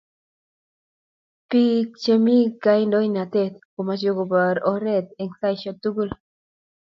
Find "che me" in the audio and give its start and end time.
2.01-2.35